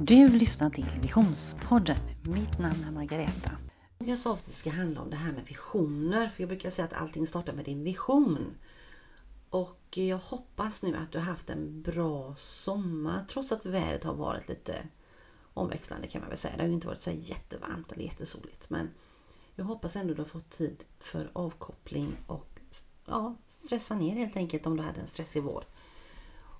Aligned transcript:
Du 0.00 0.28
lyssnar 0.28 0.70
till 0.70 0.86
Visionspodden. 1.02 1.96
Mitt 2.22 2.58
namn 2.58 2.84
är 2.84 2.90
Margareta. 2.90 3.50
Dagens 3.98 4.26
avsnitt 4.26 4.56
ska 4.56 4.70
handla 4.70 5.00
om 5.00 5.10
det 5.10 5.16
här 5.16 5.32
med 5.32 5.44
visioner. 5.44 6.28
För 6.28 6.42
jag 6.42 6.48
brukar 6.48 6.70
säga 6.70 6.84
att 6.84 6.92
allting 6.92 7.26
startar 7.26 7.52
med 7.52 7.64
din 7.64 7.84
vision. 7.84 8.54
Och 9.50 9.82
jag 9.90 10.18
hoppas 10.18 10.82
nu 10.82 10.96
att 10.96 11.12
du 11.12 11.18
har 11.18 11.24
haft 11.24 11.50
en 11.50 11.82
bra 11.82 12.34
sommar 12.38 13.24
trots 13.28 13.52
att 13.52 13.66
vädret 13.66 14.04
har 14.04 14.14
varit 14.14 14.48
lite 14.48 14.88
omväxlande 15.54 16.08
kan 16.08 16.20
man 16.20 16.30
väl 16.30 16.38
säga. 16.38 16.56
Det 16.56 16.62
har 16.62 16.68
ju 16.68 16.74
inte 16.74 16.86
varit 16.86 17.02
så 17.02 17.10
jättevarmt 17.10 17.92
eller 17.92 18.04
jättesoligt. 18.04 18.70
Men 18.70 18.90
jag 19.54 19.64
hoppas 19.64 19.96
ändå 19.96 20.14
du 20.14 20.22
har 20.22 20.28
fått 20.28 20.50
tid 20.50 20.84
för 21.00 21.30
avkoppling 21.32 22.16
och 22.26 22.60
ja, 23.06 23.34
stressa 23.64 23.94
ner 23.94 24.14
helt 24.14 24.36
enkelt 24.36 24.66
om 24.66 24.76
du 24.76 24.82
hade 24.82 25.00
en 25.00 25.06
stressig 25.06 25.42
vår. 25.42 25.64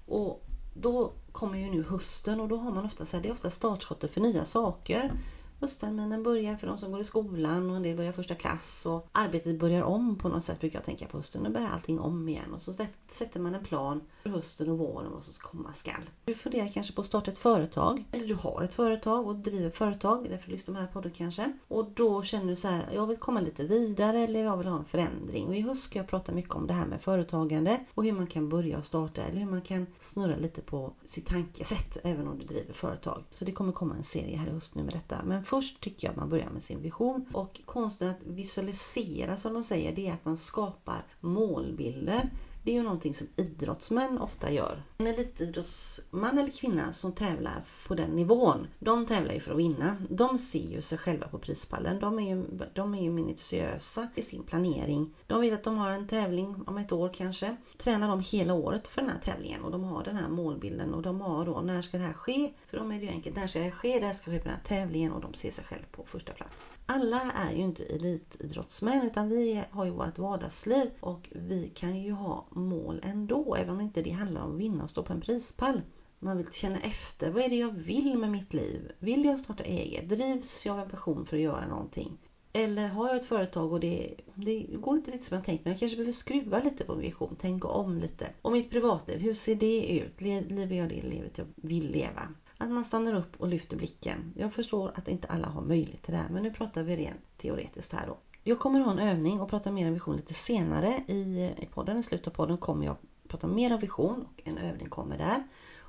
Och 0.07 0.48
då 0.75 1.12
kommer 1.32 1.59
ju 1.59 1.71
nu 1.71 1.82
hösten 1.82 2.41
och 2.41 2.48
då 2.48 2.57
har 2.57 2.71
man 2.71 2.84
ofta 2.84 3.07
så 3.07 3.16
här, 3.16 3.23
det 3.23 3.29
är 3.29 3.32
ofta 3.32 3.51
startskottet 3.51 4.15
för 4.15 4.20
nya 4.20 4.45
saker 4.45 5.12
höstterminen 5.61 6.23
börjar 6.23 6.57
för 6.57 6.67
de 6.67 6.79
som 6.79 6.91
går 6.91 7.01
i 7.01 7.05
skolan 7.05 7.71
och 7.71 7.77
en 7.77 7.83
del 7.83 7.97
börjar 7.97 8.12
första 8.12 8.35
klass 8.35 8.87
och 8.87 9.09
arbetet 9.12 9.59
börjar 9.59 9.83
om 9.83 10.19
på 10.19 10.29
något 10.29 10.45
sätt 10.45 10.61
brukar 10.61 10.79
jag 10.79 10.87
tänka 10.87 11.07
på 11.07 11.17
hösten. 11.17 11.43
Nu 11.43 11.48
börjar 11.48 11.69
allting 11.69 12.01
om 12.01 12.29
igen 12.29 12.55
och 12.55 12.62
så 12.62 12.75
sätter 13.19 13.41
man 13.41 13.55
en 13.55 13.65
plan 13.65 14.01
för 14.23 14.31
hösten 14.31 14.71
och 14.71 14.79
våren 14.79 15.07
och 15.07 15.12
vad 15.12 15.23
som 15.23 15.34
komma 15.39 15.73
skall. 15.79 16.11
Du 16.25 16.34
funderar 16.34 16.69
kanske 16.69 16.93
på 16.93 17.01
att 17.01 17.07
starta 17.07 17.31
ett 17.31 17.39
företag 17.39 18.05
eller 18.12 18.29
du 18.29 18.34
har 18.34 18.62
ett 18.62 18.75
företag 18.75 19.27
och 19.27 19.37
driver 19.37 19.71
företag, 19.71 20.27
därför 20.31 20.51
lyssnar 20.51 20.75
du 20.75 20.81
här 20.81 20.87
podden 20.87 21.12
kanske. 21.12 21.53
Och 21.69 21.91
då 21.91 22.23
känner 22.23 22.47
du 22.47 22.56
så 22.56 22.69
här, 22.69 22.89
jag 22.95 23.06
vill 23.06 23.17
komma 23.17 23.41
lite 23.41 23.65
vidare 23.65 24.19
eller 24.19 24.45
jag 24.45 24.56
vill 24.56 24.67
ha 24.67 24.79
en 24.79 24.84
förändring. 24.84 25.47
Och 25.47 25.56
i 25.56 25.61
höst 25.61 25.83
ska 25.83 25.98
jag 25.98 26.09
prata 26.09 26.33
mycket 26.33 26.55
om 26.55 26.67
det 26.67 26.73
här 26.73 26.87
med 26.87 27.01
företagande 27.01 27.84
och 27.95 28.05
hur 28.05 28.12
man 28.12 28.27
kan 28.27 28.48
börja 28.48 28.79
och 28.79 28.84
starta 28.84 29.23
eller 29.23 29.39
hur 29.39 29.51
man 29.51 29.62
kan 29.62 29.87
snurra 30.12 30.37
lite 30.37 30.61
på 30.61 30.93
sitt 31.06 31.27
tankesätt 31.27 31.97
även 32.05 32.29
om 32.29 32.39
du 32.39 32.47
driver 32.47 32.73
företag. 32.73 33.25
Så 33.31 33.45
det 33.45 33.53
kommer 33.53 33.73
komma 33.73 33.95
en 33.95 34.05
serie 34.05 34.37
här 34.37 34.47
i 34.47 34.51
höst 34.51 34.75
nu 34.75 34.83
med 34.83 34.95
detta. 34.95 35.17
Men 35.25 35.45
först 35.50 35.80
tycker 35.80 36.06
jag 36.06 36.12
att 36.12 36.16
man 36.16 36.28
börjar 36.28 36.50
med 36.50 36.62
sin 36.62 36.82
vision. 36.82 37.27
Och 37.32 37.60
konsten 37.64 38.08
att 38.08 38.22
visualisera 38.27 39.38
som 39.38 39.54
de 39.54 39.64
säger, 39.64 39.92
det 39.92 40.08
är 40.08 40.12
att 40.12 40.24
man 40.24 40.36
skapar 40.36 41.04
målbilder. 41.20 42.30
Det 42.69 42.72
är 42.72 42.77
ju 42.77 42.83
någonting 42.83 43.14
som 43.14 43.27
idrottsmän 43.36 44.19
ofta 44.19 44.52
gör. 44.52 44.83
En 44.98 45.06
elitidrottsman 45.06 46.38
eller 46.38 46.50
kvinna 46.50 46.92
som 46.92 47.12
tävlar 47.12 47.64
på 47.86 47.94
den 47.94 48.10
nivån, 48.10 48.66
de 48.78 49.06
tävlar 49.06 49.34
ju 49.34 49.41
för 49.41 49.52
att 49.52 49.58
vinna. 49.58 49.97
De 50.10 50.38
ser 50.38 50.70
ju 50.70 50.83
sig 50.83 50.98
själva 50.98 51.28
på 51.28 51.38
prispallen. 51.38 52.00
De 52.00 52.19
är 52.19 52.36
ju, 52.36 52.44
de 52.75 52.94
är 52.94 53.02
ju 53.02 53.10
minutiösa 53.10 54.08
i 54.14 54.22
sin 54.22 54.42
planering. 54.42 55.14
De 55.27 55.41
vet 55.41 55.55
att 55.55 55.64
de 55.64 55.78
har 55.78 55.91
en 55.91 56.08
tävling 56.08 56.62
om 56.66 56.78
ett 56.78 56.92
år 56.92 57.10
kanske. 57.14 57.56
Tränar 57.78 58.08
de 58.08 58.20
hela 58.20 58.55
året 58.55 58.88
för 58.88 59.00
den 59.00 59.10
här 59.10 59.20
tävlingen 59.20 59.64
och 59.64 59.70
de 59.70 59.84
har 59.84 60.05
den 60.05 60.16
här 60.16 60.28
målbilden 60.28 60.94
och 60.94 61.03
de 61.03 61.20
har 61.20 61.44
då, 61.44 61.60
när 61.60 61.82
ska 61.82 61.98
det 61.98 62.05
här 62.05 62.12
ske? 62.12 62.53
För 62.66 62.77
de 62.77 62.92
är 62.92 62.98
det 62.98 63.05
ju 63.05 63.10
enkelt, 63.10 63.36
när 63.36 63.47
ska 63.47 63.58
det 63.58 63.64
här 63.64 63.72
ske? 63.72 63.98
Det 63.98 64.06
här 64.06 64.14
ska 64.14 64.30
ske 64.30 64.38
på 64.38 64.48
den 64.48 64.56
här 64.56 64.64
tävlingen 64.69 65.12
och 65.12 65.20
de 65.20 65.34
ser 65.34 65.50
sig 65.50 65.64
själva 65.64 65.86
på 65.92 66.05
första 66.05 66.32
plats 66.32 66.55
alla 66.91 67.33
är 67.33 67.53
ju 67.53 67.62
inte 67.62 67.84
elitidrottsmän 67.84 69.06
utan 69.06 69.28
vi 69.28 69.64
har 69.70 69.84
ju 69.84 69.91
vårt 69.91 70.19
vardagsliv 70.19 70.91
och 71.00 71.28
vi 71.33 71.69
kan 71.69 72.03
ju 72.03 72.12
ha 72.12 72.47
mål 72.50 73.00
ändå 73.03 73.55
även 73.55 73.75
om 73.75 73.81
inte 73.81 74.03
det 74.03 74.11
handlar 74.11 74.42
om 74.42 74.55
att 74.55 74.61
vinna 74.61 74.84
och 74.84 74.91
stå 74.91 75.03
på 75.03 75.12
en 75.12 75.20
prispall. 75.20 75.83
Man 76.19 76.36
vill 76.36 76.47
känna 76.53 76.81
efter, 76.81 77.31
vad 77.31 77.42
är 77.42 77.48
det 77.48 77.56
jag 77.56 77.70
vill 77.70 78.19
med 78.19 78.31
mitt 78.31 78.55
liv? 78.55 78.92
Vill 78.98 79.25
jag 79.25 79.39
starta 79.39 79.64
eget? 79.64 80.09
Drivs 80.09 80.66
jag 80.66 80.72
av 80.72 80.81
en 80.81 80.91
passion 80.91 81.27
för 81.27 81.36
att 81.36 81.42
göra 81.42 81.66
någonting? 81.66 82.19
Eller 82.53 82.89
har 82.89 83.09
jag 83.09 83.16
ett 83.16 83.27
företag 83.27 83.72
och 83.72 83.81
det, 83.81 84.14
det 84.34 84.66
går 84.70 84.97
inte 84.97 85.11
riktigt 85.11 85.28
som 85.28 85.34
jag 85.34 85.44
tänkt 85.44 85.64
men 85.64 85.72
jag 85.72 85.81
kanske 85.81 85.97
behöver 85.97 86.12
skruva 86.12 86.61
lite 86.61 86.84
på 86.84 86.92
min 86.94 87.03
vision, 87.03 87.36
tänka 87.36 87.69
om 87.69 87.98
lite. 87.98 88.33
Och 88.42 88.53
mitt 88.53 88.70
privatliv, 88.70 89.19
hur 89.19 89.34
ser 89.34 89.55
det 89.55 89.86
ut? 89.86 90.20
Lever 90.20 90.77
jag 90.77 90.89
det 90.89 91.03
livet 91.03 91.39
jag 91.39 91.47
vill 91.56 91.91
leva? 91.91 92.28
Att 92.59 92.70
man 92.70 92.84
stannar 92.84 93.14
upp 93.14 93.37
och 93.41 93.48
lyfter 93.48 93.77
blicken. 93.77 94.33
Jag 94.37 94.53
förstår 94.53 94.91
att 94.95 95.09
inte 95.09 95.28
alla 95.28 95.48
har 95.48 95.61
möjlighet 95.61 96.03
till 96.03 96.12
det 96.12 96.19
här 96.19 96.28
men 96.28 96.42
nu 96.42 96.51
pratar 96.51 96.83
vi 96.83 96.97
rent 96.97 97.39
teoretiskt 97.39 97.92
här 97.92 98.06
då. 98.06 98.17
Jag 98.42 98.59
kommer 98.59 98.81
ha 98.81 98.91
en 98.91 98.98
övning 98.98 99.41
och 99.41 99.49
prata 99.49 99.71
mer 99.71 99.87
om 99.87 99.93
vision 99.93 100.16
lite 100.16 100.34
senare 100.34 101.03
i, 101.06 101.53
i 101.59 101.66
podden. 101.66 101.99
I 101.99 102.03
slutet 102.03 102.27
av 102.27 102.31
podden 102.31 102.59
kommer 102.59 102.84
jag 102.87 102.97
prata 103.28 103.47
mer 103.47 103.72
om 103.72 103.81
vision 103.81 104.22
och 104.22 104.43
en 104.44 104.59
övning 104.59 104.88
kommer 104.88 105.19
där. 105.19 105.43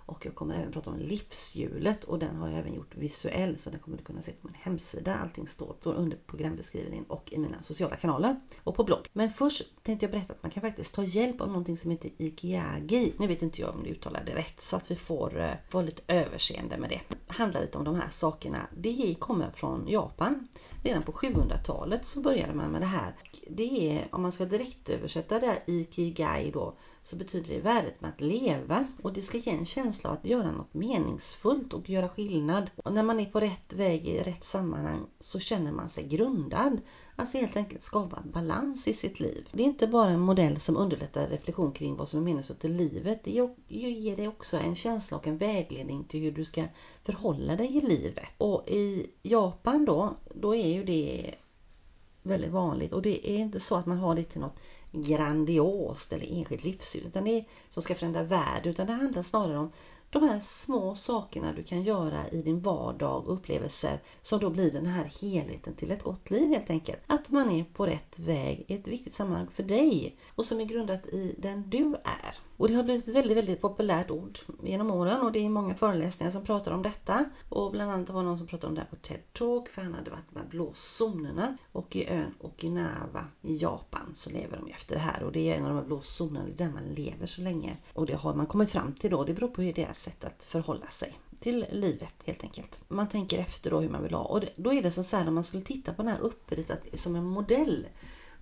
Och 0.10 0.26
jag 0.26 0.36
kommer 0.36 0.56
även 0.56 0.72
prata 0.72 0.90
om 0.90 0.98
livshjulet 0.98 2.04
och 2.04 2.20
den 2.20 2.36
har 2.36 2.50
jag 2.50 2.60
även 2.60 2.74
gjort 2.74 2.96
visuell 2.96 3.58
så 3.64 3.70
den 3.70 3.80
kommer 3.80 3.98
du 3.98 4.04
kunna 4.04 4.22
se 4.22 4.32
på 4.32 4.48
min 4.48 4.56
hemsida. 4.60 5.16
Allting 5.16 5.48
står, 5.48 5.76
står 5.80 5.94
under 5.94 6.18
programbeskrivningen 6.18 7.06
och 7.06 7.34
i 7.34 7.38
mina 7.38 7.64
sociala 7.64 7.96
kanaler 7.96 8.40
och 8.64 8.76
på 8.76 8.84
blogg. 8.84 9.08
Men 9.14 9.34
först 9.34 9.84
tänkte 9.84 10.06
jag 10.06 10.12
berätta 10.12 10.34
att 10.34 10.44
man 10.44 10.52
kan 10.52 10.62
faktiskt 10.62 10.94
ta 10.94 11.04
hjälp 11.04 11.42
av 11.42 11.48
någonting 11.48 11.78
som 11.78 11.92
heter 11.92 12.12
Ikiagi. 12.18 13.14
Nu 13.18 13.28
vet 13.28 13.42
inte 13.42 13.62
jag 13.62 13.76
om 13.76 13.84
du 13.84 13.90
uttalar 13.90 14.24
det 14.26 14.36
rätt 14.36 14.62
så 14.70 14.76
att 14.76 14.92
vi 14.92 14.96
får 14.96 15.40
eh, 15.40 15.54
vara 15.72 15.86
lite 15.86 16.02
överseende 16.08 16.78
med 16.78 16.90
det. 16.90 17.02
Det 17.10 17.34
handlar 17.34 17.62
lite 17.62 17.78
om 17.78 17.84
de 17.84 17.96
här 17.96 18.10
sakerna. 18.20 18.68
Det 18.78 19.16
kommer 19.20 19.52
från 19.52 19.88
Japan. 19.88 20.48
Redan 20.84 21.04
på 21.04 21.12
700-talet 21.12 22.06
så 22.06 22.22
började 22.22 22.54
man 22.54 22.72
med 22.72 22.82
det 22.82 22.86
här. 22.86 23.14
Det 23.48 23.92
är, 23.92 24.08
om 24.12 24.22
man 24.22 24.32
ska 24.32 24.46
direkt 24.46 24.90
översätta 24.90 25.40
det 25.40 25.62
Ikigai 25.66 26.52
då, 26.52 26.74
så 27.04 27.16
betyder 27.16 27.56
det 27.56 27.62
värdet 27.62 28.02
med 28.02 28.10
att 28.10 28.22
leva 28.22 28.88
och 29.02 29.14
det 29.14 29.22
ska 29.22 29.38
ge 29.38 29.52
en 29.52 29.66
känsla 29.66 30.10
av 30.10 30.16
att 30.16 30.26
göra 30.26 30.52
något 30.52 30.74
meningsfullt 30.74 31.74
och 31.74 31.90
göra 31.90 32.10
skillnad. 32.10 32.70
Och 32.84 32.94
när 32.94 33.04
man 33.04 33.20
är 33.20 33.26
på 33.26 33.40
rätt 33.40 33.74
väg 33.74 34.08
i 34.08 34.20
rätt 34.20 34.44
sammanhang 34.44 35.06
så 35.20 35.40
känner 35.40 35.72
man 35.72 35.90
sig 35.90 36.08
grundad. 36.08 36.82
Alltså 37.16 37.38
helt 37.38 37.56
enkelt 37.56 37.84
skapa 37.84 38.24
balans 38.34 38.88
i 38.88 38.94
sitt 38.94 39.20
liv. 39.20 39.50
Det 39.52 39.64
är 39.64 39.68
inte 39.68 39.88
bara 39.88 40.10
en 40.10 40.20
modell 40.20 40.60
som 40.60 40.78
underlättar 40.78 41.28
reflektion 41.28 41.72
kring 41.72 41.96
vad 41.96 42.10
som 42.10 42.20
är 42.20 42.24
meningsfullt 42.24 42.66
i 42.66 42.68
livet. 42.68 43.24
Det 43.24 43.32
ger 43.68 44.16
dig 44.16 44.28
också 44.28 44.58
en 44.58 44.76
känsla 44.76 45.18
och 45.18 45.28
en 45.28 45.38
vägledning 45.38 46.04
till 46.04 46.20
hur 46.22 46.32
du 46.32 46.46
ska 46.46 46.64
förhålla 47.04 47.56
dig 47.56 47.78
i 47.78 47.82
livet. 47.82 48.26
Och 48.38 48.68
i 48.68 49.10
Japan 49.22 49.86
då, 49.86 50.16
då 50.42 50.56
är 50.56 50.68
ju 50.68 50.84
det 50.84 51.36
väldigt 52.24 52.52
vanligt 52.52 52.94
och 52.94 53.02
det 53.02 53.30
är 53.30 53.38
inte 53.38 53.60
så 53.60 53.76
att 53.76 53.86
man 53.86 53.98
har 53.98 54.16
det 54.16 54.24
till 54.24 54.42
något 54.42 54.60
grandiost 54.92 56.14
eller 56.14 56.38
enskilt 56.40 56.64
livsstil 56.64 57.08
utan 57.08 57.24
det 57.24 57.32
är, 57.32 57.46
som 57.70 57.84
ska 57.84 57.96
förändra 57.96 58.24
världen 58.24 58.72
utan 58.72 58.88
det 58.88 58.94
handlar 58.94 59.24
snarare 59.24 59.58
om 59.58 59.72
de 60.10 60.24
här 60.24 60.42
små 60.66 60.96
sakerna 60.96 61.54
du 61.54 61.64
kan 61.64 61.84
göra 61.84 62.30
i 62.30 62.42
din 62.42 62.62
vardag 62.62 63.28
och 63.28 63.34
upplevelser 63.34 64.02
som 64.22 64.40
då 64.40 64.50
blir 64.50 64.72
den 64.72 64.86
här 64.86 65.12
helheten 65.22 65.74
till 65.74 65.92
ett 65.92 66.04
gott 66.04 66.30
liv 66.30 66.48
helt 66.48 66.70
enkelt. 66.70 67.00
Att 67.08 67.30
man 67.30 67.52
är 67.52 67.64
på 67.64 67.86
rätt 67.86 68.20
väg 68.20 68.66
i 68.68 68.74
ett 68.74 68.88
viktigt 68.88 69.16
sammanhang 69.16 69.48
för 69.48 69.64
dig 69.64 70.16
och 70.36 70.46
som 70.46 70.60
är 70.60 70.66
grundat 70.66 71.06
i 71.06 71.36
den 71.38 71.70
du 71.70 71.96
är. 72.04 72.49
Och 72.60 72.68
det 72.68 72.76
har 72.76 72.84
blivit 72.84 73.08
ett 73.08 73.16
väldigt, 73.16 73.38
väldigt 73.38 73.62
populärt 73.62 74.12
ord 74.12 74.40
genom 74.64 74.92
åren 74.92 75.22
och 75.22 75.32
det 75.32 75.46
är 75.46 75.50
många 75.50 75.76
föreläsningar 75.76 76.32
som 76.32 76.46
pratar 76.46 76.72
om 76.72 76.84
detta. 76.84 77.26
Och 77.50 77.72
bland 77.72 77.92
annat 77.92 78.10
var 78.10 78.22
det 78.22 78.28
någon 78.28 78.38
som 78.38 78.48
pratade 78.48 78.68
om 78.68 78.76
det 78.76 78.82
här 78.82 78.88
på 78.88 78.96
TED 78.96 79.34
Talk 79.34 79.70
för 79.70 79.82
han 79.82 79.94
hade 79.94 80.12
varit 80.12 80.32
med 80.32 80.48
blåzonerna. 80.50 81.58
Och 81.72 81.96
i 81.96 82.10
ön 82.10 82.34
Okinawa 82.40 83.26
i 83.42 83.58
Japan 83.58 84.14
så 84.16 84.30
lever 84.30 84.58
de 84.58 84.72
efter 84.72 84.96
det 84.96 85.02
här 85.02 85.24
och 85.24 85.32
det 85.32 85.52
är 85.52 85.56
en 85.56 85.64
av 85.64 85.70
de 85.70 85.78
här 85.78 85.86
blåzonerna 85.86 86.46
där 86.58 86.70
man 86.70 86.84
lever 86.84 87.28
så 87.28 87.42
länge. 87.42 87.78
Och 87.94 88.06
det 88.06 88.16
har 88.16 88.34
man 88.34 88.46
kommit 88.46 88.70
fram 88.70 88.94
till 88.94 89.12
då. 89.12 89.24
Det 89.24 89.34
beror 89.34 89.50
på 89.50 89.62
hur 89.62 89.74
deras 89.74 89.98
sätt 89.98 90.24
att 90.24 90.44
förhålla 90.44 90.88
sig 91.00 91.20
till 91.40 91.66
livet 91.72 92.14
helt 92.26 92.44
enkelt. 92.44 92.78
Man 92.88 93.10
tänker 93.10 93.38
efter 93.38 93.72
då 93.72 93.80
hur 93.80 93.90
man 93.90 94.04
vill 94.04 94.14
ha 94.14 94.24
och 94.24 94.40
det, 94.40 94.50
då 94.56 94.74
är 94.74 94.82
det 94.82 94.92
som 94.92 95.04
så 95.04 95.16
här 95.16 95.24
när 95.24 95.32
man 95.32 95.44
skulle 95.44 95.64
titta 95.64 95.94
på 95.94 96.02
den 96.02 96.12
här 96.12 96.20
uppritad 96.20 96.78
som 97.04 97.16
en 97.16 97.26
modell. 97.26 97.88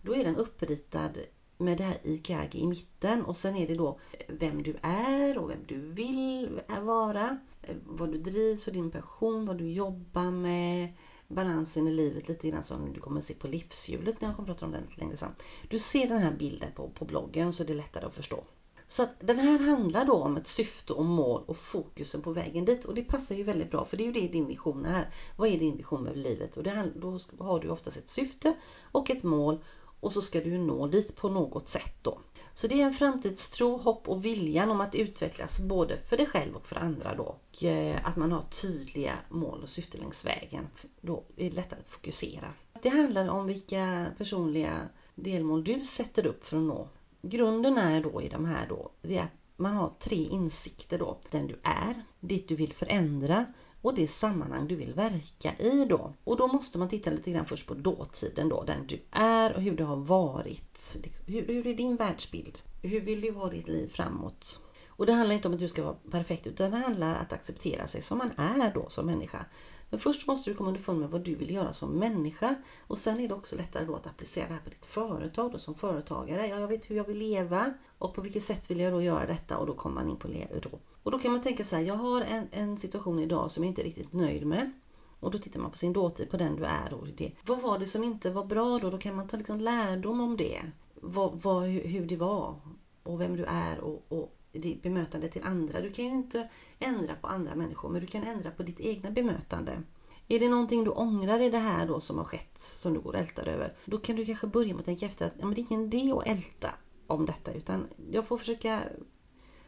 Då 0.02 0.16
är 0.16 0.24
den 0.24 0.36
uppritad 0.36 1.12
med 1.58 1.78
det 1.78 1.84
här 1.84 2.00
Ikagi 2.04 2.60
i 2.60 2.68
mitten 2.68 3.26
och 3.26 3.36
sen 3.36 3.56
är 3.56 3.68
det 3.68 3.76
då 3.76 4.00
eh, 4.12 4.26
vem 4.28 4.64
du 4.64 4.76
är 4.82 5.38
och 5.38 5.50
vem 5.50 5.66
du 5.68 5.78
vill 5.78 6.62
vara, 6.82 7.38
eh, 7.62 7.76
vad 7.86 8.12
du 8.12 8.18
drivs 8.18 8.68
och 8.68 8.74
din 8.74 8.92
passion, 8.92 9.46
vad 9.46 9.58
du 9.58 9.72
jobbar 9.72 10.32
med, 10.32 10.94
balansen 11.28 11.88
i 11.88 11.92
livet 11.92 12.28
lite 12.28 12.50
grann 12.50 12.64
som 12.64 12.94
du 12.94 13.00
kommer 13.00 13.22
se 13.22 13.34
på 13.34 13.48
livshjulet 13.48 14.22
när 14.22 14.28
jag 14.28 14.36
kommer 14.36 14.48
prata 14.48 14.66
om 14.66 14.72
den 14.72 14.82
lite 14.82 15.02
längre 15.02 15.18
fram. 15.18 15.32
Du 15.70 15.80
ser 15.80 16.08
den 16.08 16.22
här 16.22 16.32
bilden 16.32 16.72
på, 16.76 16.90
på 16.90 17.06
bloggen 17.06 17.54
så 17.54 17.64
det 17.64 17.74
är 17.74 17.78
lättare 17.78 18.06
att 18.06 18.16
förstå. 18.16 18.44
Så 18.88 19.04
att 19.04 19.20
den 19.20 19.40
här 19.40 19.60
handlar 19.60 20.06
då 20.06 20.14
om 20.14 20.38
ett 20.38 20.48
syfte 20.48 20.94
och 20.94 21.06
mål 21.06 21.44
och 21.46 21.58
fokusen 21.58 22.22
på 22.22 22.32
vägen 22.32 22.66
dit 22.66 22.86
och 22.86 22.96
det 22.96 23.02
passar 23.02 23.36
ju 23.36 23.44
väldigt 23.44 23.72
bra 23.72 23.86
för 23.86 23.98
det 23.98 24.04
är 24.04 24.06
ju 24.06 24.12
det 24.12 24.28
din 24.28 24.48
vision 24.48 24.86
är. 24.86 25.14
Vad 25.38 25.50
är 25.50 25.60
din 25.60 25.78
vision 25.78 26.04
med 26.04 26.18
livet? 26.18 26.58
Och 26.58 26.64
det, 26.64 26.92
då 26.96 27.20
har 27.40 27.60
du 27.60 27.70
oftast 27.70 27.98
ett 27.98 28.10
syfte 28.10 28.54
och 28.92 29.10
ett 29.10 29.24
mål 29.24 29.60
och 30.00 30.14
så 30.14 30.22
ska 30.22 30.42
du 30.42 30.58
nå 30.58 30.88
dit 30.88 31.16
på 31.16 31.30
något 31.30 31.70
sätt 31.70 31.96
då. 32.02 32.20
Så 32.54 32.68
det 32.68 32.82
är 32.82 32.86
en 32.86 32.94
framtidstro, 32.94 33.78
hopp 33.78 34.08
och 34.08 34.26
viljan 34.26 34.72
om 34.72 34.82
att 34.82 34.96
utvecklas 34.96 35.60
både 35.60 35.98
för 35.98 36.18
dig 36.18 36.26
själv 36.26 36.56
och 36.56 36.66
för 36.66 36.76
andra 36.76 37.16
då. 37.16 37.24
Och 37.24 37.64
eh, 37.64 38.08
att 38.08 38.16
man 38.16 38.32
har 38.32 38.42
tydliga 38.42 39.14
mål 39.30 39.64
och 39.64 39.70
syften 39.70 40.02
längs 40.02 40.26
vägen. 40.26 40.68
Då 41.02 41.24
är 41.36 41.50
det 41.50 41.56
lättare 41.56 41.80
att 41.80 41.88
fokusera. 41.88 42.54
Det 42.82 42.90
handlar 42.90 43.28
om 43.30 43.48
vilka 43.48 44.08
personliga 44.18 44.82
delmål 45.16 45.64
du 45.64 45.84
sätter 45.84 46.26
upp 46.26 46.46
för 46.46 46.58
att 46.58 46.64
nå. 46.64 46.88
Grunden 47.22 47.78
är 47.78 48.04
då 48.04 48.22
i 48.22 48.30
de 48.30 48.46
här 48.46 48.66
då, 48.70 48.92
det 49.02 49.18
är 49.18 49.24
att 49.24 49.38
man 49.56 49.74
har 49.74 49.92
tre 50.00 50.24
insikter 50.26 50.98
då. 50.98 51.18
Den 51.32 51.48
du 51.48 51.60
är, 51.64 52.04
ditt 52.20 52.48
du 52.48 52.56
vill 52.56 52.74
förändra 52.74 53.46
och 53.88 53.96
det 53.96 54.12
sammanhang 54.12 54.68
du 54.68 54.76
vill 54.76 54.94
verka 54.94 55.56
i 55.60 55.86
då. 55.86 56.14
Och 56.24 56.38
då 56.38 56.48
måste 56.48 56.78
man 56.78 56.90
titta 56.90 57.10
lite 57.10 57.32
grann 57.32 57.46
först 57.46 57.68
på 57.68 57.74
dåtiden 57.74 58.50
då, 58.50 58.64
den 58.64 58.88
du 58.88 59.02
är 59.12 59.56
och 59.56 59.62
hur 59.62 59.78
det 59.78 59.84
har 59.84 59.96
varit. 59.96 60.96
Hur, 61.26 61.48
hur 61.48 61.68
är 61.68 61.74
din 61.74 61.96
världsbild? 61.96 62.60
Hur 62.82 63.02
vill 63.02 63.22
du 63.22 63.32
ha 63.32 63.50
ditt 63.50 63.68
liv 63.68 63.88
framåt? 63.88 64.60
Och 64.88 65.06
det 65.06 65.14
handlar 65.14 65.36
inte 65.36 65.48
om 65.48 65.54
att 65.54 65.60
du 65.60 65.68
ska 65.68 65.84
vara 65.84 65.96
perfekt 66.12 66.48
utan 66.48 66.72
det 66.72 66.78
handlar 66.78 67.16
om 67.16 67.22
att 67.22 67.34
acceptera 67.34 67.88
sig 67.88 68.02
som 68.02 68.18
man 68.18 68.32
är 68.38 68.74
då 68.74 68.90
som 68.90 69.06
människa. 69.06 69.46
Men 69.90 70.00
först 70.00 70.28
måste 70.28 70.50
du 70.50 70.56
komma 70.56 70.70
underfund 70.70 71.00
med 71.00 71.10
vad 71.10 71.22
du 71.22 71.36
vill 71.36 71.52
göra 71.52 71.74
som 71.74 71.92
människa 71.92 72.56
och 72.88 72.98
sen 72.98 73.20
är 73.20 73.28
det 73.28 73.34
också 73.34 73.56
lättare 73.56 73.86
då 73.86 73.96
att 73.96 74.08
applicera 74.08 74.48
det 74.48 74.54
här 74.54 74.62
på 74.62 74.70
ditt 74.70 74.86
företag 74.86 75.52
då 75.52 75.60
som 75.60 75.76
företagare. 75.76 76.48
Ja, 76.48 76.60
jag 76.60 76.68
vet 76.68 76.90
hur 76.90 76.96
jag 76.96 77.04
vill 77.04 77.18
leva 77.18 77.74
och 77.98 78.14
på 78.14 78.22
vilket 78.22 78.46
sätt 78.46 78.72
vill 78.72 78.80
jag 78.80 78.94
då 78.94 79.02
göra 79.02 79.26
detta 79.26 79.58
och 79.58 79.68
då 79.68 79.74
kommer 79.74 79.96
man 79.96 80.10
in 80.10 80.18
på 80.18 80.28
då. 80.62 80.80
Och 81.04 81.12
då 81.12 81.20
kan 81.20 81.32
man 81.32 81.42
tänka 81.42 81.66
så 81.66 81.76
här, 81.76 81.84
jag 81.84 81.96
har 81.96 82.22
en, 82.22 82.48
en 82.52 82.80
situation 82.80 83.20
idag 83.20 83.52
som 83.52 83.64
jag 83.64 83.72
inte 83.72 83.82
är 83.82 83.86
riktigt 83.86 84.14
nöjd 84.14 84.48
med. 84.48 84.72
Och 85.20 85.32
då 85.32 85.38
tittar 85.38 85.60
man 85.60 85.72
på 85.72 85.78
sin 85.78 85.94
dåtid, 85.94 86.32
på 86.32 86.38
den 86.38 86.56
du 86.56 86.66
är 86.66 86.94
och 86.94 87.08
det. 87.08 87.32
Vad 87.46 87.62
var 87.62 87.80
det 87.80 87.88
som 87.88 88.04
inte 88.04 88.30
var 88.30 88.46
bra 88.46 88.80
då? 88.80 88.90
Då 88.90 88.98
kan 88.98 89.16
man 89.16 89.28
ta 89.28 89.38
liksom 89.38 89.60
lärdom 89.60 90.22
om 90.22 90.38
det. 90.38 90.62
Vad, 90.96 91.42
vad, 91.42 91.64
hur 91.64 92.06
det 92.06 92.18
var 92.18 92.56
och 93.04 93.22
vem 93.22 93.38
du 93.38 93.46
är 93.46 93.80
och, 93.80 94.06
och 94.10 94.37
ditt 94.58 94.84
bemötande 94.84 95.30
till 95.30 95.44
andra. 95.44 95.82
Du 95.82 95.92
kan 95.92 96.06
ju 96.06 96.12
inte 96.12 96.50
ändra 96.80 97.16
på 97.16 97.28
andra 97.28 97.56
människor 97.56 97.90
men 97.90 98.02
du 98.02 98.08
kan 98.08 98.24
ändra 98.24 98.52
på 98.52 98.64
ditt 98.64 98.80
egna 98.80 99.12
bemötande. 99.12 99.84
Är 100.28 100.40
det 100.40 100.50
någonting 100.50 100.84
du 100.84 100.90
ångrar 100.90 101.40
i 101.40 101.50
det 101.50 101.58
här 101.58 101.88
då 101.88 102.00
som 102.00 102.18
har 102.18 102.26
skett 102.26 102.58
som 102.78 102.94
du 102.94 103.00
går 103.00 103.14
och 103.14 103.20
ältar 103.20 103.48
över. 103.48 103.74
Då 103.86 103.98
kan 103.98 104.16
du 104.16 104.26
kanske 104.26 104.48
börja 104.48 104.74
med 104.74 104.80
att 104.80 104.86
tänka 104.86 105.06
efter 105.06 105.26
att 105.26 105.34
ja, 105.40 105.46
men 105.46 105.56
det 105.56 105.62
är 105.62 105.66
ingen 105.72 105.94
idé 105.94 106.12
att 106.12 106.28
älta 106.28 106.70
om 107.08 107.26
detta 107.26 107.54
utan 107.54 107.88
jag 108.12 108.28
får 108.28 108.38
försöka 108.38 108.84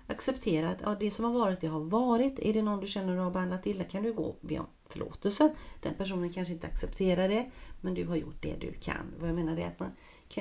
acceptera 0.08 0.70
att 0.70 0.82
ja, 0.84 0.98
det 1.00 1.12
som 1.12 1.26
har 1.26 1.34
varit, 1.34 1.62
det 1.62 1.68
har 1.68 1.80
varit. 1.80 2.40
Är 2.40 2.54
det 2.54 2.62
någon 2.62 2.80
du 2.80 2.88
känner 2.88 3.16
du 3.16 3.20
har 3.20 3.32
behandlat 3.32 3.68
illa 3.68 3.84
kan 3.84 4.04
du 4.04 4.14
gå 4.14 4.24
och 4.24 4.40
be 4.42 4.60
om 4.60 4.68
förlåtelse. 4.90 5.56
Den 5.82 5.94
personen 5.94 6.34
kanske 6.34 6.54
inte 6.54 6.68
accepterar 6.68 7.30
det 7.30 7.52
men 7.82 7.94
du 7.94 8.06
har 8.06 8.16
gjort 8.16 8.42
det 8.42 8.56
du 8.60 8.74
kan. 8.74 9.14
Vad 9.20 9.30
jag 9.30 9.36
menar 9.36 9.58
är 9.58 9.68
att 9.68 9.80
man, 9.80 9.92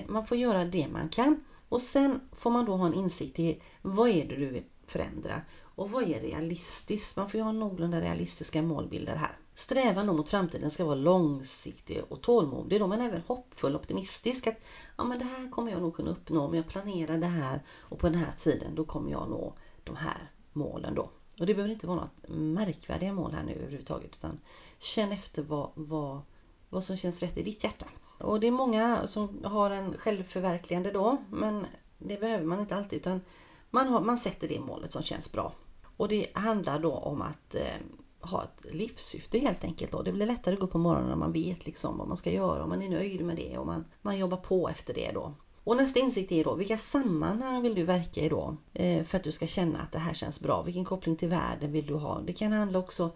man 0.08 0.26
får 0.26 0.36
göra 0.36 0.64
det 0.64 0.88
man 0.88 1.08
kan 1.08 1.44
och 1.68 1.80
sen 1.80 2.20
får 2.32 2.50
man 2.50 2.64
då 2.64 2.76
ha 2.76 2.86
en 2.86 2.94
insikt 2.94 3.38
i 3.38 3.62
vad 3.82 4.08
är 4.08 4.28
det 4.28 4.36
du 4.36 4.46
vill 4.46 4.64
förändra 4.86 5.42
och 5.62 5.90
vad 5.90 6.02
är 6.02 6.20
realistiskt. 6.20 7.16
Man 7.16 7.30
får 7.30 7.38
ju 7.38 7.44
ha 7.44 7.52
någorlunda 7.52 8.00
realistiska 8.00 8.62
målbilder 8.62 9.16
här. 9.16 9.38
Strävan 9.56 10.06
då 10.06 10.12
mot 10.12 10.28
framtiden 10.28 10.70
ska 10.70 10.84
vara 10.84 10.94
långsiktig 10.94 12.02
och 12.08 12.22
tålmodig 12.22 12.80
då, 12.80 12.86
men 12.86 13.00
även 13.00 13.22
hoppfull 13.26 13.74
och 13.74 13.80
optimistisk. 13.80 14.46
Att 14.46 14.60
ja, 14.96 15.04
men 15.04 15.18
det 15.18 15.24
här 15.24 15.50
kommer 15.50 15.72
jag 15.72 15.82
nog 15.82 15.96
kunna 15.96 16.10
uppnå 16.10 16.40
om 16.40 16.54
jag 16.54 16.68
planerar 16.68 17.18
det 17.18 17.26
här 17.26 17.60
och 17.78 17.98
på 17.98 18.08
den 18.08 18.18
här 18.18 18.34
tiden 18.42 18.74
då 18.74 18.84
kommer 18.84 19.10
jag 19.10 19.30
nå 19.30 19.54
de 19.84 19.96
här 19.96 20.30
målen 20.52 20.94
då. 20.94 21.10
Och 21.40 21.46
det 21.46 21.54
behöver 21.54 21.74
inte 21.74 21.86
vara 21.86 22.00
något 22.00 22.28
märkvärdiga 22.28 23.12
mål 23.12 23.32
här 23.32 23.42
nu 23.42 23.52
överhuvudtaget 23.52 24.10
utan 24.12 24.40
känn 24.78 25.12
efter 25.12 25.42
vad, 25.42 25.70
vad, 25.74 26.20
vad 26.68 26.84
som 26.84 26.96
känns 26.96 27.20
rätt 27.20 27.38
i 27.38 27.42
ditt 27.42 27.64
hjärta. 27.64 27.86
Och 28.18 28.40
det 28.40 28.46
är 28.46 28.50
många 28.50 29.06
som 29.06 29.44
har 29.44 29.70
en 29.70 29.98
självförverkligande 29.98 30.90
då 30.90 31.16
men 31.30 31.66
det 31.98 32.20
behöver 32.20 32.44
man 32.44 32.60
inte 32.60 32.76
alltid 32.76 32.98
utan 32.98 33.20
man, 33.70 33.88
har, 33.88 34.00
man 34.00 34.18
sätter 34.18 34.48
det 34.48 34.60
målet 34.60 34.92
som 34.92 35.02
känns 35.02 35.32
bra. 35.32 35.52
Och 35.96 36.08
det 36.08 36.26
handlar 36.32 36.78
då 36.78 36.92
om 36.92 37.22
att 37.22 37.54
eh, 37.54 37.62
ha 38.20 38.44
ett 38.44 38.74
livssyfte 38.74 39.38
helt 39.38 39.64
enkelt 39.64 39.92
då. 39.92 40.02
Det 40.02 40.12
blir 40.12 40.26
lättare 40.26 40.54
att 40.54 40.60
gå 40.60 40.66
upp 40.66 40.72
på 40.72 40.78
morgonen 40.78 41.08
när 41.08 41.16
man 41.16 41.32
vet 41.32 41.66
liksom 41.66 41.98
vad 41.98 42.08
man 42.08 42.16
ska 42.16 42.30
göra 42.30 42.62
och 42.62 42.68
man 42.68 42.82
är 42.82 42.88
nöjd 42.88 43.24
med 43.24 43.36
det 43.36 43.58
och 43.58 43.66
man, 43.66 43.84
man 44.02 44.18
jobbar 44.18 44.36
på 44.36 44.68
efter 44.68 44.94
det 44.94 45.10
då. 45.14 45.32
Och 45.64 45.76
nästa 45.76 46.00
insikt 46.00 46.32
är 46.32 46.44
då, 46.44 46.54
vilka 46.54 46.78
sammanhang 46.78 47.62
vill 47.62 47.74
du 47.74 47.84
verka 47.84 48.20
i 48.20 48.28
då? 48.28 48.56
Eh, 48.74 49.04
för 49.04 49.18
att 49.18 49.24
du 49.24 49.32
ska 49.32 49.46
känna 49.46 49.78
att 49.78 49.92
det 49.92 49.98
här 49.98 50.14
känns 50.14 50.40
bra. 50.40 50.62
Vilken 50.62 50.84
koppling 50.84 51.16
till 51.16 51.28
världen 51.28 51.72
vill 51.72 51.86
du 51.86 51.94
ha? 51.94 52.20
Det 52.20 52.32
kan 52.32 52.52
handla 52.52 52.78
också 52.78 53.10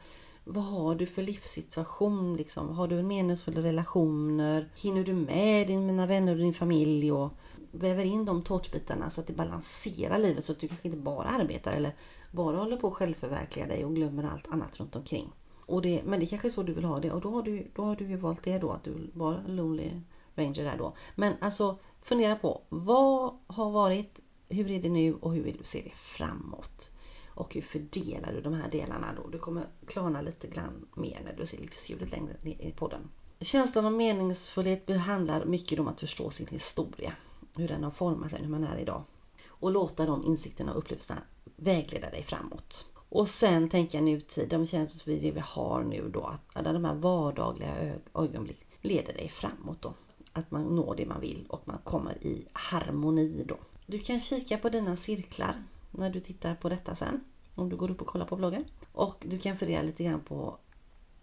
vad 0.44 0.64
har 0.64 0.94
du 0.94 1.06
för 1.06 1.22
livssituation 1.22 2.36
liksom? 2.36 2.68
Har 2.68 2.88
du 2.88 3.02
meningsfulla 3.02 3.62
relationer? 3.62 4.68
Hinner 4.74 5.04
du 5.04 5.12
med 5.12 5.66
dina 5.66 6.06
vänner 6.06 6.32
och 6.32 6.38
din 6.38 6.54
familj? 6.54 7.12
Och 7.12 7.30
väver 7.72 8.04
in 8.04 8.24
de 8.24 8.42
tårtbitarna 8.42 9.10
så 9.10 9.20
att 9.20 9.26
det 9.26 9.32
balanserar 9.32 10.18
livet 10.18 10.44
så 10.44 10.52
att 10.52 10.60
du 10.60 10.68
kanske 10.68 10.88
inte 10.88 11.00
bara 11.00 11.28
arbetar 11.28 11.72
eller 11.72 11.94
bara 12.30 12.56
håller 12.56 12.76
på 12.76 12.88
att 12.88 12.94
självförverkliga 12.94 13.66
dig 13.66 13.84
och 13.84 13.94
glömmer 13.94 14.24
allt 14.24 14.48
annat 14.48 14.80
runt 14.80 14.96
omkring. 14.96 15.32
Och 15.66 15.82
det, 15.82 16.02
men 16.04 16.20
det 16.20 16.26
kanske 16.26 16.48
är 16.48 16.52
så 16.52 16.62
du 16.62 16.72
vill 16.72 16.84
ha 16.84 17.00
det 17.00 17.12
och 17.12 17.20
då 17.20 17.30
har 17.30 17.42
du, 17.42 17.70
då 17.74 17.82
har 17.82 17.96
du 17.96 18.08
ju 18.08 18.16
valt 18.16 18.44
det 18.44 18.58
då 18.58 18.70
att 18.70 18.84
du 18.84 18.92
vill 18.92 19.10
vara 19.14 19.46
Lonely 19.46 19.90
Ranger 20.34 20.64
där 20.64 20.78
då. 20.78 20.96
Men 21.14 21.34
alltså 21.40 21.78
fundera 22.02 22.36
på 22.36 22.60
vad 22.68 23.34
har 23.46 23.70
varit, 23.70 24.18
hur 24.48 24.70
är 24.70 24.82
det 24.82 24.90
nu 24.90 25.14
och 25.14 25.34
hur 25.34 25.42
vill 25.42 25.56
du 25.56 25.64
se 25.64 25.82
det 25.84 25.92
framåt? 26.16 26.91
Och 27.34 27.54
hur 27.54 27.62
fördelar 27.62 28.32
du 28.32 28.40
de 28.40 28.54
här 28.54 28.70
delarna 28.70 29.14
då? 29.16 29.28
Du 29.28 29.38
kommer 29.38 29.66
klarna 29.86 30.20
lite 30.20 30.48
grann 30.48 30.86
mer 30.94 31.20
när 31.24 31.32
du 31.32 31.46
ser 31.46 31.58
livshjulet 31.58 32.10
längre 32.10 32.36
ner 32.42 32.66
i 32.66 32.72
podden. 32.72 33.10
Känslan 33.40 33.86
av 33.86 33.92
meningsfullhet 33.92 34.90
handlar 34.90 35.44
mycket 35.44 35.80
om 35.80 35.88
att 35.88 36.00
förstå 36.00 36.30
sin 36.30 36.46
historia. 36.46 37.12
Hur 37.54 37.68
den 37.68 37.84
har 37.84 37.90
format 37.90 38.32
en, 38.32 38.44
hur 38.44 38.50
man 38.50 38.64
är 38.64 38.78
idag. 38.78 39.02
Och 39.48 39.70
låta 39.70 40.06
de 40.06 40.24
insikterna 40.24 40.72
och 40.72 40.78
upplevelserna 40.78 41.22
vägleda 41.56 42.10
dig 42.10 42.22
framåt. 42.22 42.86
Och 43.08 43.28
sen 43.28 43.68
tänka 43.68 44.00
nutid, 44.00 44.48
de 44.48 44.66
känslor 44.66 45.14
vid 45.14 45.22
det 45.22 45.30
vi 45.30 45.40
har 45.40 45.82
nu 45.82 46.08
då, 46.08 46.24
att 46.24 46.40
alla 46.52 46.72
de 46.72 46.84
här 46.84 46.94
vardagliga 46.94 47.94
ögonblick 48.14 48.66
leder 48.80 49.12
dig 49.12 49.28
framåt 49.28 49.82
då. 49.82 49.94
Att 50.32 50.50
man 50.50 50.62
når 50.62 50.94
det 50.96 51.06
man 51.06 51.20
vill 51.20 51.46
och 51.48 51.68
man 51.68 51.78
kommer 51.84 52.26
i 52.26 52.46
harmoni 52.52 53.44
då. 53.48 53.56
Du 53.86 53.98
kan 53.98 54.20
kika 54.20 54.58
på 54.58 54.68
dina 54.68 54.96
cirklar 54.96 55.62
när 55.92 56.10
du 56.10 56.20
tittar 56.20 56.54
på 56.54 56.68
detta 56.68 56.96
sen. 56.96 57.20
Om 57.54 57.68
du 57.68 57.76
går 57.76 57.90
upp 57.90 58.00
och 58.00 58.06
kollar 58.06 58.26
på 58.26 58.36
bloggen. 58.36 58.64
Och 58.92 59.24
du 59.28 59.38
kan 59.38 59.58
fundera 59.58 59.82
lite 59.82 60.04
grann 60.04 60.20
på 60.20 60.58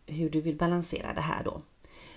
hur 0.05 0.29
du 0.29 0.41
vill 0.41 0.55
balansera 0.55 1.13
det 1.13 1.21
här 1.21 1.43
då. 1.43 1.61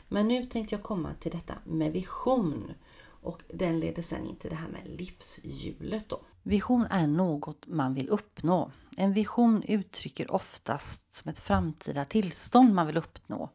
Men 0.08 0.28
nu 0.28 0.46
tänkte 0.46 0.74
jag 0.74 0.82
komma 0.82 1.14
till 1.20 1.32
detta 1.32 1.54
med 1.64 1.92
vision. 1.92 2.72
Och 3.04 3.42
den 3.48 3.80
leder 3.80 4.02
sen 4.02 4.26
in 4.26 4.36
till 4.36 4.50
det 4.50 4.56
här 4.56 4.68
med 4.68 4.98
livshjulet 4.98 6.08
då. 6.08 6.20
Vision 6.42 6.86
är 6.90 7.06
något 7.06 7.66
man 7.66 7.94
vill 7.94 8.08
uppnå. 8.08 8.70
En 8.96 9.12
vision 9.12 9.62
uttrycker 9.62 10.30
oftast 10.30 11.16
som 11.16 11.30
ett 11.30 11.38
framtida 11.38 12.04
tillstånd 12.04 12.74
man 12.74 12.86
vill 12.86 12.96
uppnå. 12.96 13.50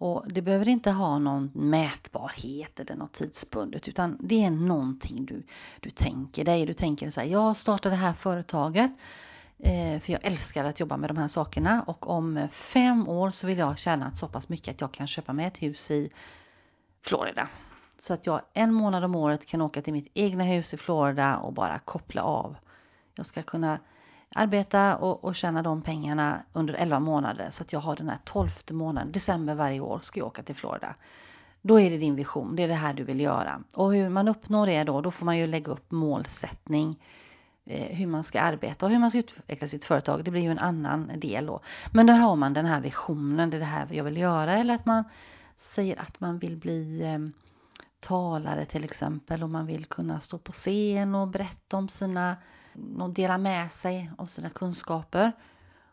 Och 0.00 0.24
det 0.32 0.42
behöver 0.42 0.68
inte 0.68 0.90
ha 0.90 1.18
någon 1.18 1.50
mätbarhet 1.54 2.80
eller 2.80 2.94
något 2.94 3.12
tidsbundet 3.12 3.88
utan 3.88 4.16
det 4.20 4.44
är 4.44 4.50
någonting 4.50 5.26
du, 5.26 5.42
du 5.80 5.90
tänker 5.90 6.44
dig. 6.44 6.66
Du 6.66 6.72
tänker 6.72 7.10
så 7.10 7.20
här, 7.20 7.26
jag 7.26 7.56
startar 7.56 7.90
det 7.90 7.96
här 7.96 8.12
företaget 8.12 8.90
eh, 9.58 10.00
för 10.00 10.12
jag 10.12 10.24
älskar 10.24 10.64
att 10.64 10.80
jobba 10.80 10.96
med 10.96 11.10
de 11.10 11.16
här 11.16 11.28
sakerna 11.28 11.82
och 11.82 12.10
om 12.10 12.48
fem 12.52 13.08
år 13.08 13.30
så 13.30 13.46
vill 13.46 13.58
jag 13.58 13.78
tjäna 13.78 14.12
så 14.14 14.28
pass 14.28 14.48
mycket 14.48 14.74
att 14.74 14.80
jag 14.80 14.92
kan 14.92 15.06
köpa 15.06 15.32
mig 15.32 15.46
ett 15.46 15.62
hus 15.62 15.90
i 15.90 16.10
Florida. 17.02 17.48
Så 17.98 18.14
att 18.14 18.26
jag 18.26 18.40
en 18.52 18.74
månad 18.74 19.04
om 19.04 19.14
året 19.14 19.46
kan 19.46 19.60
åka 19.60 19.82
till 19.82 19.92
mitt 19.92 20.10
egna 20.14 20.44
hus 20.44 20.74
i 20.74 20.76
Florida 20.76 21.36
och 21.36 21.52
bara 21.52 21.78
koppla 21.78 22.22
av. 22.22 22.56
Jag 23.14 23.26
ska 23.26 23.42
kunna 23.42 23.78
arbeta 24.34 24.96
och, 24.96 25.24
och 25.24 25.36
tjäna 25.36 25.62
de 25.62 25.82
pengarna 25.82 26.42
under 26.52 26.74
11 26.74 27.00
månader 27.00 27.50
så 27.50 27.62
att 27.62 27.72
jag 27.72 27.80
har 27.80 27.96
den 27.96 28.08
här 28.08 28.18
tolfte 28.24 28.74
månaden, 28.74 29.12
december 29.12 29.54
varje 29.54 29.80
år 29.80 30.00
ska 30.02 30.20
jag 30.20 30.26
åka 30.26 30.42
till 30.42 30.54
Florida. 30.54 30.94
Då 31.62 31.80
är 31.80 31.90
det 31.90 31.98
din 31.98 32.16
vision, 32.16 32.56
det 32.56 32.62
är 32.62 32.68
det 32.68 32.74
här 32.74 32.94
du 32.94 33.04
vill 33.04 33.20
göra. 33.20 33.62
Och 33.74 33.94
hur 33.94 34.08
man 34.08 34.28
uppnår 34.28 34.66
det 34.66 34.84
då, 34.84 35.00
då 35.00 35.10
får 35.10 35.26
man 35.26 35.38
ju 35.38 35.46
lägga 35.46 35.72
upp 35.72 35.90
målsättning, 35.90 37.02
eh, 37.64 37.96
hur 37.96 38.06
man 38.06 38.24
ska 38.24 38.40
arbeta 38.40 38.86
och 38.86 38.92
hur 38.92 38.98
man 38.98 39.10
ska 39.10 39.18
utveckla 39.18 39.68
sitt 39.68 39.84
företag. 39.84 40.24
Det 40.24 40.30
blir 40.30 40.42
ju 40.42 40.50
en 40.50 40.58
annan 40.58 41.12
del 41.16 41.46
då. 41.46 41.60
Men 41.92 42.06
där 42.06 42.18
har 42.18 42.36
man 42.36 42.52
den 42.52 42.66
här 42.66 42.80
visionen, 42.80 43.50
det 43.50 43.56
är 43.56 43.58
det 43.58 43.64
här 43.64 43.86
jag 43.90 44.04
vill 44.04 44.16
göra 44.16 44.58
eller 44.58 44.74
att 44.74 44.86
man 44.86 45.04
säger 45.74 46.00
att 46.00 46.20
man 46.20 46.38
vill 46.38 46.56
bli 46.56 47.02
eh, 47.02 47.18
talare 48.00 48.64
till 48.64 48.84
exempel 48.84 49.42
och 49.42 49.50
man 49.50 49.66
vill 49.66 49.84
kunna 49.84 50.20
stå 50.20 50.38
på 50.38 50.52
scen 50.52 51.14
och 51.14 51.28
berätta 51.28 51.76
om 51.76 51.88
sina 51.88 52.36
och 52.98 53.10
dela 53.10 53.38
med 53.38 53.72
sig 53.72 54.10
av 54.18 54.26
sina 54.26 54.50
kunskaper. 54.50 55.32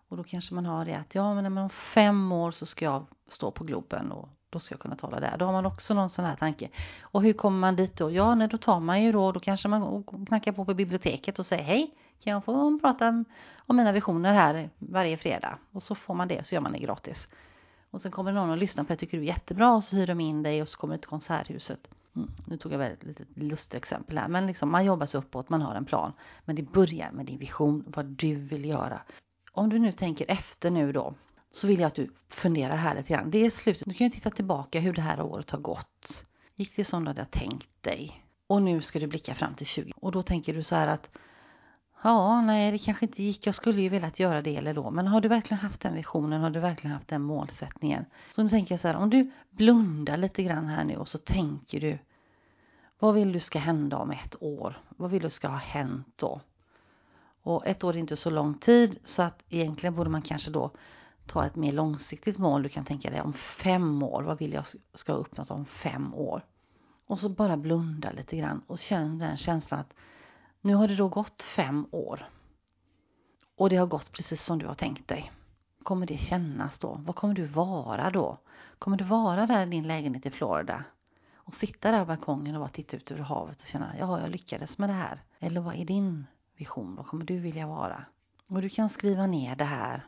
Och 0.07 0.17
då 0.17 0.23
kanske 0.23 0.55
man 0.55 0.65
har 0.65 0.85
det 0.85 0.93
att 0.93 1.15
ja 1.15 1.41
men 1.41 1.57
om 1.57 1.69
fem 1.69 2.31
år 2.31 2.51
så 2.51 2.65
ska 2.65 2.85
jag 2.85 3.05
stå 3.27 3.51
på 3.51 3.63
Globen 3.63 4.11
och 4.11 4.29
då 4.49 4.59
ska 4.59 4.73
jag 4.73 4.79
kunna 4.79 4.95
tala 4.95 5.19
där. 5.19 5.37
Då 5.37 5.45
har 5.45 5.51
man 5.51 5.65
också 5.65 5.93
någon 5.93 6.09
sån 6.09 6.25
här 6.25 6.35
tanke. 6.35 6.69
Och 7.01 7.23
hur 7.23 7.33
kommer 7.33 7.59
man 7.59 7.75
dit 7.75 7.97
då? 7.97 8.11
Ja, 8.11 8.35
nej, 8.35 8.47
då 8.47 8.57
tar 8.57 8.79
man 8.79 9.03
ju 9.03 9.11
då, 9.11 9.31
då 9.31 9.39
kanske 9.39 9.67
man 9.67 10.03
knackar 10.27 10.51
på 10.51 10.65
på 10.65 10.73
biblioteket 10.73 11.39
och 11.39 11.45
säger 11.45 11.63
hej, 11.63 11.95
kan 12.19 12.33
jag 12.33 12.43
få 12.43 12.79
prata 12.79 13.23
om 13.55 13.75
mina 13.75 13.91
visioner 13.91 14.33
här 14.33 14.69
varje 14.77 15.17
fredag? 15.17 15.57
Och 15.71 15.83
så 15.83 15.95
får 15.95 16.13
man 16.15 16.27
det, 16.27 16.47
så 16.47 16.55
gör 16.55 16.61
man 16.61 16.71
det 16.71 16.79
gratis. 16.79 17.27
Och 17.91 18.01
sen 18.01 18.11
kommer 18.11 18.31
någon 18.31 18.49
och 18.49 18.57
lyssnar 18.57 18.83
på 18.83 18.93
det, 18.93 18.97
tycker 18.97 19.17
du 19.17 19.23
är 19.23 19.27
jättebra 19.27 19.75
och 19.75 19.83
så 19.83 19.95
hyr 19.95 20.07
de 20.07 20.19
in 20.19 20.43
dig 20.43 20.61
och 20.61 20.69
så 20.69 20.77
kommer 20.77 20.93
du 20.93 20.97
till 20.97 21.09
konserthuset. 21.09 21.87
Mm, 22.17 22.31
nu 22.45 22.57
tog 22.57 22.73
jag 22.73 22.79
väl 22.79 22.91
ett 22.91 23.03
litet 23.03 23.27
lustigt 23.35 23.73
exempel 23.73 24.17
här, 24.17 24.27
men 24.27 24.47
liksom 24.47 24.71
man 24.71 24.85
jobbar 24.85 25.05
sig 25.05 25.17
uppåt, 25.17 25.49
man 25.49 25.61
har 25.61 25.75
en 25.75 25.85
plan. 25.85 26.13
Men 26.45 26.55
det 26.55 26.63
börjar 26.63 27.11
med 27.11 27.25
din 27.25 27.37
vision, 27.37 27.83
vad 27.87 28.05
du 28.05 28.35
vill 28.35 28.65
göra. 28.65 29.01
Om 29.51 29.69
du 29.69 29.79
nu 29.79 29.91
tänker 29.91 30.31
efter 30.31 30.71
nu 30.71 30.91
då, 30.91 31.13
så 31.51 31.67
vill 31.67 31.79
jag 31.79 31.87
att 31.87 31.95
du 31.95 32.09
funderar 32.29 32.75
här 32.75 32.95
lite 32.95 33.13
grann. 33.13 33.31
Det 33.31 33.45
är 33.45 33.49
slutet. 33.49 33.83
Du 33.85 33.93
kan 33.93 34.07
ju 34.07 34.13
titta 34.13 34.29
tillbaka 34.29 34.79
hur 34.79 34.93
det 34.93 35.01
här 35.01 35.21
året 35.21 35.49
har 35.49 35.59
gått. 35.59 36.25
Gick 36.55 36.75
det 36.75 36.85
som 36.85 37.03
du 37.03 37.09
hade 37.09 37.25
tänkt 37.25 37.83
dig? 37.83 38.23
Och 38.47 38.61
nu 38.61 38.81
ska 38.81 38.99
du 38.99 39.07
blicka 39.07 39.35
fram 39.35 39.55
till 39.55 39.65
20. 39.65 39.93
Och 39.95 40.11
då 40.11 40.23
tänker 40.23 40.53
du 40.53 40.63
så 40.63 40.75
här 40.75 40.87
att 40.87 41.09
Ja, 42.03 42.41
nej, 42.41 42.71
det 42.71 42.77
kanske 42.77 43.05
inte 43.05 43.23
gick. 43.23 43.47
Jag 43.47 43.55
skulle 43.55 43.81
ju 43.81 43.89
velat 43.89 44.19
göra 44.19 44.41
det 44.41 44.55
eller 44.55 44.73
då. 44.73 44.91
Men 44.91 45.07
har 45.07 45.21
du 45.21 45.27
verkligen 45.27 45.59
haft 45.59 45.81
den 45.81 45.93
visionen? 45.93 46.41
Har 46.41 46.49
du 46.49 46.59
verkligen 46.59 46.93
haft 46.93 47.07
den 47.07 47.21
målsättningen? 47.21 48.05
Så 48.31 48.43
nu 48.43 48.49
tänker 48.49 48.73
jag 48.73 48.79
så 48.79 48.87
här, 48.87 48.95
om 48.95 49.09
du 49.09 49.31
blundar 49.49 50.17
lite 50.17 50.43
grann 50.43 50.65
här 50.65 50.83
nu 50.83 50.95
och 50.95 51.07
så 51.07 51.17
tänker 51.17 51.79
du 51.79 51.97
vad 52.99 53.13
vill 53.13 53.31
du 53.31 53.39
ska 53.39 53.59
hända 53.59 53.97
om 53.97 54.11
ett 54.11 54.35
år? 54.39 54.81
Vad 54.89 55.11
vill 55.11 55.21
du 55.21 55.29
ska 55.29 55.47
ha 55.47 55.57
hänt 55.57 56.07
då? 56.15 56.41
Och 57.41 57.67
ett 57.67 57.83
år 57.83 57.93
är 57.93 57.97
inte 57.97 58.15
så 58.15 58.29
lång 58.29 58.53
tid 58.53 58.99
så 59.03 59.21
att 59.21 59.43
egentligen 59.49 59.95
borde 59.95 60.09
man 60.09 60.21
kanske 60.21 60.51
då 60.51 60.71
ta 61.25 61.45
ett 61.45 61.55
mer 61.55 61.71
långsiktigt 61.71 62.37
mål. 62.37 62.63
Du 62.63 62.69
kan 62.69 62.85
tänka 62.85 63.09
dig 63.09 63.21
om 63.21 63.33
fem 63.33 64.03
år, 64.03 64.23
vad 64.23 64.39
vill 64.39 64.53
jag 64.53 64.65
ska 64.93 65.11
ha 65.11 65.19
uppnått 65.19 65.51
om 65.51 65.65
fem 65.65 66.13
år? 66.13 66.45
Och 67.05 67.19
så 67.19 67.29
bara 67.29 67.57
blunda 67.57 68.11
lite 68.11 68.37
grann 68.37 68.61
och 68.67 68.79
känn 68.79 69.19
den 69.19 69.37
känslan 69.37 69.79
att 69.79 69.93
nu 70.61 70.75
har 70.75 70.87
det 70.87 70.95
då 70.95 71.07
gått 71.07 71.41
fem 71.41 71.87
år. 71.91 72.29
Och 73.55 73.69
det 73.69 73.75
har 73.75 73.87
gått 73.87 74.11
precis 74.11 74.45
som 74.45 74.59
du 74.59 74.67
har 74.67 74.73
tänkt 74.73 75.07
dig. 75.07 75.31
Kommer 75.83 76.05
det 76.05 76.17
kännas 76.17 76.79
då? 76.79 77.01
Vad 77.05 77.15
kommer 77.15 77.33
du 77.33 77.45
vara 77.45 78.09
då? 78.11 78.37
Kommer 78.79 78.97
du 78.97 79.03
vara 79.03 79.45
där 79.45 79.67
i 79.67 79.69
din 79.69 79.87
lägenhet 79.87 80.25
i 80.25 80.29
Florida 80.29 80.83
och 81.47 81.55
sitta 81.55 81.91
där 81.91 81.99
på 81.99 82.05
balkongen 82.05 82.55
och 82.55 82.61
bara 82.61 82.69
titta 82.69 82.97
ut 82.97 83.11
över 83.11 83.21
havet 83.21 83.61
och 83.61 83.67
känna, 83.67 83.97
ja, 83.99 84.19
jag 84.19 84.29
lyckades 84.29 84.77
med 84.77 84.89
det 84.89 84.93
här. 84.93 85.21
Eller 85.39 85.61
vad 85.61 85.75
är 85.75 85.85
din 85.85 86.25
vision? 86.57 86.95
Vad 86.95 87.07
kommer 87.07 87.25
du 87.25 87.39
vilja 87.39 87.67
vara? 87.67 88.05
Och 88.47 88.61
du 88.61 88.69
kan 88.69 88.89
skriva 88.89 89.27
ner 89.27 89.55
det 89.55 89.65
här 89.65 90.05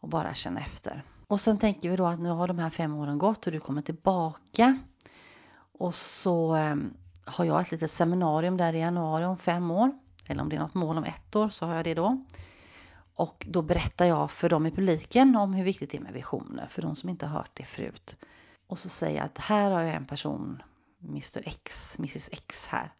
och 0.00 0.08
bara 0.08 0.34
känna 0.34 0.60
efter. 0.60 1.02
Och 1.26 1.40
sen 1.40 1.58
tänker 1.58 1.90
vi 1.90 1.96
då 1.96 2.06
att 2.06 2.20
nu 2.20 2.28
har 2.28 2.48
de 2.48 2.58
här 2.58 2.70
fem 2.70 2.94
åren 2.94 3.18
gått 3.18 3.46
och 3.46 3.52
du 3.52 3.60
kommer 3.60 3.82
tillbaka. 3.82 4.78
Och 5.78 5.94
så 5.94 6.54
ehm, 6.54 6.94
har 7.24 7.44
jag 7.44 7.60
ett 7.60 7.70
litet 7.70 7.92
seminarium 7.92 8.56
där 8.56 8.72
i 8.72 8.78
januari 8.78 9.24
om 9.24 9.38
fem 9.38 9.70
år. 9.70 9.90
Eller 10.26 10.42
om 10.42 10.48
det 10.48 10.56
är 10.56 10.60
något 10.60 10.74
mål 10.74 10.98
om 10.98 11.04
ett 11.04 11.36
år 11.36 11.48
så 11.48 11.66
har 11.66 11.74
jag 11.74 11.84
det 11.84 11.94
då. 11.94 12.24
Och 13.14 13.46
då 13.50 13.62
berättar 13.62 14.04
jag 14.04 14.30
för 14.30 14.48
dem 14.48 14.66
i 14.66 14.70
publiken 14.70 15.36
om 15.36 15.54
hur 15.54 15.64
viktigt 15.64 15.90
det 15.90 15.96
är 15.96 16.02
med 16.02 16.12
visioner, 16.12 16.66
för 16.70 16.82
de 16.82 16.94
som 16.94 17.08
inte 17.08 17.26
har 17.26 17.38
hört 17.38 17.50
det 17.54 17.64
förut. 17.64 18.16
Och 18.66 18.78
så 18.78 18.88
säger 18.88 19.16
jag 19.16 19.24
att 19.24 19.38
här 19.38 19.70
har 19.70 19.82
jag 19.82 19.94
en 19.94 20.06
person, 20.06 20.62
Mr 21.00 21.42
X, 21.48 21.72
Mrs 21.98 22.28
X 22.32 22.56
här. 22.66 22.92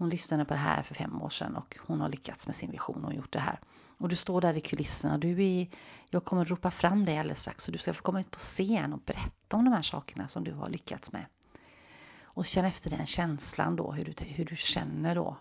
Hon 0.00 0.10
lyssnade 0.10 0.44
på 0.44 0.54
det 0.54 0.60
här 0.60 0.82
för 0.82 0.94
fem 0.94 1.22
år 1.22 1.30
sedan 1.30 1.56
och 1.56 1.78
hon 1.86 2.00
har 2.00 2.08
lyckats 2.08 2.46
med 2.46 2.56
sin 2.56 2.70
vision 2.70 3.04
och 3.04 3.14
gjort 3.14 3.32
det 3.32 3.40
här. 3.40 3.60
Och 3.98 4.08
du 4.08 4.16
står 4.16 4.40
där 4.40 4.54
i 4.54 4.60
kulisserna. 4.60 5.18
Du 5.18 5.44
är, 5.44 5.68
jag 6.10 6.24
kommer 6.24 6.44
ropa 6.44 6.70
fram 6.70 7.04
dig 7.04 7.18
alldeles 7.18 7.40
strax. 7.40 7.64
Så 7.64 7.70
du 7.70 7.78
ska 7.78 7.94
få 7.94 8.02
komma 8.02 8.20
ut 8.20 8.30
på 8.30 8.38
scen 8.38 8.92
och 8.92 9.00
berätta 9.00 9.56
om 9.56 9.64
de 9.64 9.72
här 9.72 9.82
sakerna 9.82 10.28
som 10.28 10.44
du 10.44 10.52
har 10.52 10.68
lyckats 10.68 11.12
med. 11.12 11.24
Och 12.22 12.46
känn 12.46 12.64
efter 12.64 12.90
den 12.90 13.06
känslan 13.06 13.76
då, 13.76 13.92
hur 13.92 14.04
du, 14.04 14.24
hur 14.24 14.44
du 14.44 14.56
känner 14.56 15.14
då. 15.14 15.36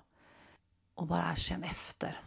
Och 0.93 1.07
bara 1.07 1.35
känn 1.35 1.63
efter. 1.63 2.21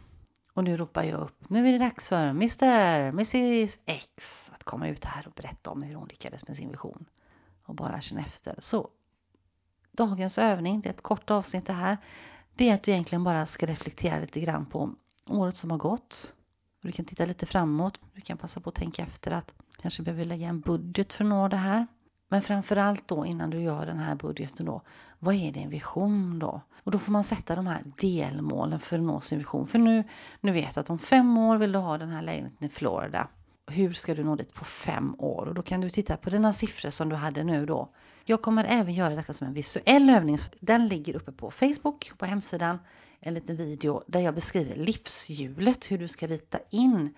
Och 0.53 0.63
nu 0.63 0.77
ropar 0.77 1.03
jag 1.03 1.19
upp, 1.19 1.49
nu 1.49 1.67
är 1.67 1.71
det 1.71 1.77
dags 1.77 2.07
för 2.07 2.29
Mr. 2.29 2.63
Mrs 3.07 3.77
X 3.85 4.07
att 4.51 4.63
komma 4.63 4.87
ut 4.87 5.05
här 5.05 5.27
och 5.27 5.33
berätta 5.33 5.69
om 5.69 5.81
hur 5.83 5.95
hon 5.95 6.07
lyckades 6.07 6.47
med 6.47 6.57
sin 6.57 6.69
vision. 6.71 7.05
Och 7.65 7.75
bara 7.75 8.01
känn 8.01 8.17
efter. 8.17 8.55
Så 8.59 8.89
dagens 9.91 10.37
övning, 10.37 10.81
det 10.81 10.89
är 10.89 10.93
ett 10.93 11.01
kort 11.01 11.31
avsnitt 11.31 11.65
det 11.65 11.73
här. 11.73 11.97
Det 12.55 12.69
är 12.69 12.75
att 12.75 12.83
du 12.83 12.91
egentligen 12.91 13.23
bara 13.23 13.45
ska 13.45 13.65
reflektera 13.65 14.19
lite 14.19 14.39
grann 14.39 14.65
på 14.65 14.95
året 15.27 15.55
som 15.55 15.71
har 15.71 15.77
gått. 15.77 16.33
Du 16.81 16.91
kan 16.91 17.05
titta 17.05 17.25
lite 17.25 17.45
framåt. 17.45 17.99
Du 18.13 18.21
kan 18.21 18.37
passa 18.37 18.59
på 18.59 18.69
att 18.69 18.75
tänka 18.75 19.03
efter 19.03 19.31
att 19.31 19.51
kanske 19.81 20.03
behöver 20.03 20.25
lägga 20.25 20.47
en 20.47 20.59
budget 20.59 21.13
för 21.13 21.23
att 21.23 21.29
nå 21.29 21.47
det 21.47 21.57
här. 21.57 21.87
Men 22.27 22.41
framförallt 22.41 23.07
då 23.07 23.25
innan 23.25 23.49
du 23.49 23.61
gör 23.61 23.85
den 23.85 23.99
här 23.99 24.15
budgeten 24.15 24.65
då, 24.65 24.81
vad 25.19 25.35
är 25.35 25.51
din 25.51 25.69
vision 25.69 26.39
då? 26.39 26.61
Och 26.83 26.91
då 26.91 26.99
får 26.99 27.11
man 27.11 27.23
sätta 27.23 27.55
de 27.55 27.67
här 27.67 27.83
delmålen 27.97 28.79
för 28.79 28.97
att 28.97 29.03
nå 29.03 29.21
sin 29.21 29.37
vision. 29.37 29.67
För 29.67 29.79
nu, 29.79 30.03
nu 30.41 30.51
vet 30.51 30.73
du 30.73 30.79
att 30.79 30.89
om 30.89 30.99
fem 30.99 31.37
år 31.37 31.57
vill 31.57 31.71
du 31.71 31.79
ha 31.79 31.97
den 31.97 32.09
här 32.09 32.21
lägenheten 32.21 32.67
i 32.67 32.69
Florida. 32.69 33.27
Hur 33.67 33.93
ska 33.93 34.15
du 34.15 34.23
nå 34.23 34.35
dit 34.35 34.53
på 34.53 34.65
fem 34.65 35.15
år? 35.17 35.45
Och 35.45 35.53
då 35.53 35.61
kan 35.61 35.81
du 35.81 35.89
titta 35.89 36.17
på 36.17 36.29
dina 36.29 36.53
siffror 36.53 36.89
som 36.89 37.09
du 37.09 37.15
hade 37.15 37.43
nu 37.43 37.65
då. 37.65 37.89
Jag 38.25 38.41
kommer 38.41 38.63
även 38.63 38.93
göra 38.93 39.15
detta 39.15 39.33
som 39.33 39.47
en 39.47 39.53
visuell 39.53 40.09
övning. 40.09 40.39
Den 40.59 40.87
ligger 40.87 41.15
uppe 41.15 41.31
på 41.31 41.51
Facebook, 41.51 42.11
på 42.17 42.25
hemsidan 42.25 42.79
en 43.19 43.33
liten 43.33 43.55
video 43.55 44.03
där 44.07 44.19
jag 44.19 44.35
beskriver 44.35 44.75
livshjulet, 44.75 45.91
hur 45.91 45.97
du 45.97 46.07
ska 46.07 46.27
rita 46.27 46.59
in 46.69 47.13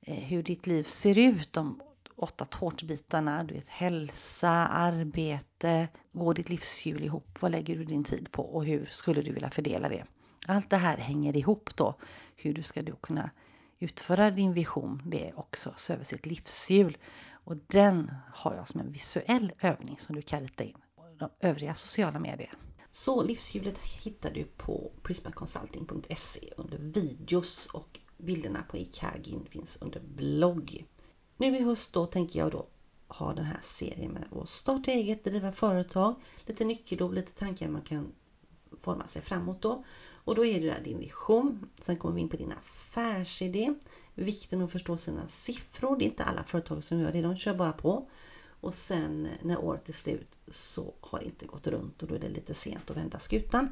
eh, 0.00 0.14
hur 0.14 0.42
ditt 0.42 0.66
liv 0.66 0.82
ser 0.82 1.18
ut, 1.18 1.52
de 1.52 1.80
åtta 2.16 2.44
tårtbitarna, 2.44 3.44
du 3.44 3.54
vet 3.54 3.68
hälsa, 3.68 4.50
arbete, 4.66 5.88
går 6.12 6.34
ditt 6.34 6.48
livshjul 6.48 7.04
ihop, 7.04 7.38
vad 7.40 7.50
lägger 7.50 7.76
du 7.76 7.84
din 7.84 8.04
tid 8.04 8.32
på 8.32 8.42
och 8.42 8.64
hur 8.64 8.86
skulle 8.86 9.22
du 9.22 9.32
vilja 9.32 9.50
fördela 9.50 9.88
det? 9.88 10.04
Allt 10.46 10.70
det 10.70 10.76
här 10.76 10.96
hänger 10.96 11.36
ihop 11.36 11.76
då, 11.76 11.94
hur 12.36 12.54
du 12.54 12.62
ska 12.62 12.82
då 12.82 12.96
kunna 12.96 13.30
utföra 13.82 14.30
din 14.30 14.52
vision, 14.52 15.02
det 15.06 15.28
är 15.28 15.38
också 15.38 15.74
se 15.76 15.92
över 15.92 16.04
sitt 16.04 16.26
livshjul. 16.26 16.98
Och 17.44 17.56
den 17.66 18.12
har 18.34 18.54
jag 18.54 18.68
som 18.68 18.80
en 18.80 18.92
visuell 18.92 19.52
övning 19.60 19.98
som 20.00 20.14
du 20.14 20.22
kan 20.22 20.40
rita 20.40 20.64
in 20.64 20.76
på 20.96 21.02
de 21.18 21.30
övriga 21.40 21.74
sociala 21.74 22.18
medier. 22.18 22.52
Så 22.92 23.22
livshjulet 23.22 23.78
hittar 23.78 24.30
du 24.30 24.44
på 24.44 24.92
prismaconsulting.se 25.02 26.52
under 26.56 26.78
videos 26.78 27.66
och 27.66 28.00
bilderna 28.16 28.62
på 28.62 28.76
Ikagin 28.76 29.46
finns 29.50 29.76
under 29.80 30.00
blogg. 30.00 30.84
Nu 31.36 31.56
i 31.56 31.62
höst 31.62 31.92
då 31.92 32.06
tänker 32.06 32.38
jag 32.38 32.50
då 32.50 32.66
ha 33.08 33.34
den 33.34 33.44
här 33.44 33.60
serien 33.78 34.12
med 34.12 34.42
att 34.42 34.48
starta 34.48 34.90
eget, 34.90 35.24
driva 35.24 35.52
företag, 35.52 36.14
lite 36.46 36.64
nyckelord, 36.64 37.14
lite 37.14 37.32
tankar 37.32 37.68
man 37.68 37.82
kan 37.82 38.12
forma 38.80 39.08
sig 39.08 39.22
framåt 39.22 39.62
då. 39.62 39.84
Och 40.24 40.34
då 40.34 40.44
är 40.44 40.60
det 40.60 40.66
där 40.66 40.80
din 40.84 40.98
vision. 40.98 41.70
Sen 41.84 41.96
kommer 41.96 42.14
vi 42.14 42.20
in 42.20 42.28
på 42.28 42.36
din 42.36 42.52
affärsidé. 42.92 43.74
Vikten 44.14 44.62
att 44.62 44.72
förstå 44.72 44.96
sina 44.96 45.28
siffror. 45.28 45.96
Det 45.96 46.04
är 46.04 46.06
inte 46.06 46.24
alla 46.24 46.44
företag 46.44 46.84
som 46.84 46.98
gör 46.98 47.12
det, 47.12 47.22
de 47.22 47.36
kör 47.36 47.54
bara 47.54 47.72
på. 47.72 48.10
Och 48.60 48.74
sen 48.74 49.28
när 49.42 49.58
året 49.58 49.88
är 49.88 49.92
slut 49.92 50.38
så 50.48 50.94
har 51.00 51.18
det 51.18 51.24
inte 51.24 51.46
gått 51.46 51.66
runt 51.66 52.02
och 52.02 52.08
då 52.08 52.14
är 52.14 52.18
det 52.18 52.28
lite 52.28 52.54
sent 52.54 52.90
att 52.90 52.96
vända 52.96 53.18
skutan. 53.18 53.68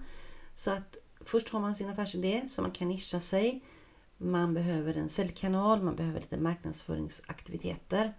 Så 0.55 0.71
att 0.71 0.97
först 1.21 1.49
har 1.49 1.61
man 1.61 1.75
sin 1.75 1.89
affärsidé 1.89 2.49
så 2.49 2.63
man 2.63 2.71
kan 2.71 2.89
nischa 2.89 3.21
sig. 3.21 3.65
Man 4.17 4.55
behöver 4.55 4.97
en 4.97 5.09
säljkanal, 5.09 5.81
man 5.81 5.97
behöver 5.97 6.21
lite 6.21 6.37
marknadsföringsaktiviteter. 6.37 8.13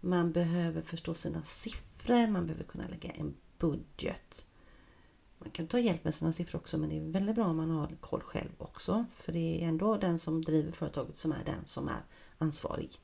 Man 0.00 0.32
behöver 0.32 0.82
förstå 0.82 1.14
sina 1.14 1.42
siffror, 1.42 2.26
man 2.26 2.46
behöver 2.46 2.64
kunna 2.64 2.88
lägga 2.88 3.10
en 3.10 3.34
budget. 3.58 4.44
Man 5.38 5.50
kan 5.50 5.66
ta 5.66 5.78
hjälp 5.78 6.04
med 6.04 6.14
sina 6.14 6.32
siffror 6.32 6.60
också 6.60 6.78
men 6.78 6.88
det 6.88 6.96
är 6.96 7.00
väldigt 7.00 7.34
bra 7.36 7.44
om 7.44 7.56
man 7.56 7.70
har 7.70 7.96
koll 8.00 8.20
själv 8.20 8.50
också. 8.58 9.04
För 9.16 9.32
det 9.32 9.64
är 9.64 9.68
ändå 9.68 9.96
den 9.96 10.18
som 10.18 10.44
driver 10.44 10.72
företaget 10.72 11.18
som 11.18 11.32
är 11.32 11.44
den 11.44 11.64
som 11.64 11.88
är 11.88 12.04
ansvarig. 12.38 12.98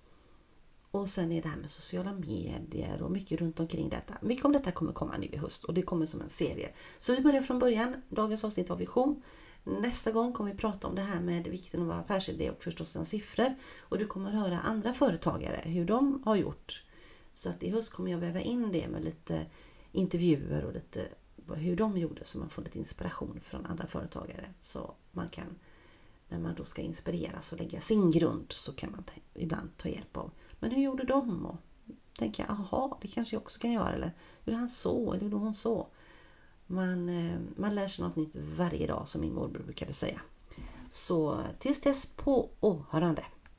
Och 0.90 1.08
sen 1.08 1.32
är 1.32 1.42
det 1.42 1.48
här 1.48 1.56
med 1.56 1.70
sociala 1.70 2.12
medier 2.12 3.02
och 3.02 3.12
mycket 3.12 3.40
runt 3.40 3.60
omkring 3.60 3.88
detta. 3.88 4.14
Mycket 4.20 4.44
om 4.44 4.52
detta 4.52 4.72
kommer 4.72 4.92
komma 4.92 5.16
nu 5.16 5.26
i 5.26 5.36
höst 5.36 5.64
och 5.64 5.74
det 5.74 5.82
kommer 5.82 6.06
som 6.06 6.20
en 6.20 6.30
serie. 6.30 6.70
Så 7.00 7.12
vi 7.12 7.20
börjar 7.20 7.42
från 7.42 7.58
början. 7.58 8.02
Dagens 8.08 8.44
avsnitt 8.44 8.68
var 8.68 8.76
vision. 8.76 9.22
Nästa 9.64 10.12
gång 10.12 10.32
kommer 10.32 10.52
vi 10.52 10.58
prata 10.58 10.88
om 10.88 10.94
det 10.94 11.02
här 11.02 11.20
med 11.20 11.46
vikten 11.46 11.82
av 11.82 11.90
affärsidé 11.90 12.50
och 12.50 12.62
förstås 12.62 12.90
sina 12.90 13.06
siffror. 13.06 13.54
Och 13.78 13.98
du 13.98 14.06
kommer 14.06 14.30
höra 14.30 14.60
andra 14.60 14.94
företagare, 14.94 15.60
hur 15.64 15.84
de 15.84 16.22
har 16.24 16.36
gjort. 16.36 16.82
Så 17.34 17.48
att 17.48 17.62
i 17.62 17.70
höst 17.70 17.92
kommer 17.92 18.10
jag 18.10 18.18
väva 18.18 18.40
in 18.40 18.72
det 18.72 18.88
med 18.88 19.04
lite 19.04 19.46
intervjuer 19.92 20.64
och 20.64 20.72
lite 20.72 21.08
hur 21.56 21.76
de 21.76 21.98
gjorde 21.98 22.24
så 22.24 22.38
man 22.38 22.50
får 22.50 22.62
lite 22.62 22.78
inspiration 22.78 23.40
från 23.44 23.66
andra 23.66 23.86
företagare. 23.86 24.48
Så 24.60 24.94
man 25.12 25.28
kan, 25.28 25.58
när 26.28 26.38
man 26.38 26.54
då 26.54 26.64
ska 26.64 26.82
inspireras 26.82 27.52
och 27.52 27.58
lägga 27.58 27.80
sin 27.80 28.10
grund 28.10 28.52
så 28.52 28.72
kan 28.72 28.90
man 28.90 29.04
ibland 29.34 29.76
ta 29.76 29.88
hjälp 29.88 30.16
av 30.16 30.30
men 30.64 30.70
hur 30.70 30.82
gjorde 30.82 31.04
de? 31.04 31.46
Och 31.46 31.56
tänka, 32.18 32.46
aha, 32.46 32.98
det 33.02 33.08
kanske 33.08 33.36
jag 33.36 33.42
också 33.42 33.60
kan 33.60 33.72
göra. 33.72 33.92
Eller 33.92 34.12
hur 34.44 34.52
han 34.52 34.68
så? 34.68 35.12
Eller 35.12 35.22
gjorde 35.22 35.36
hon 35.36 35.54
så? 35.54 35.86
Man, 36.66 37.08
eh, 37.08 37.38
man 37.56 37.74
lär 37.74 37.88
sig 37.88 38.04
något 38.04 38.16
nytt 38.16 38.36
varje 38.36 38.86
dag 38.86 39.08
som 39.08 39.20
min 39.20 39.34
morbror 39.34 39.62
brukade 39.62 39.94
säga. 39.94 40.20
Så 40.90 41.44
tills 41.58 41.80
dess 41.80 42.06
på 42.16 42.50
åhörande. 42.60 43.24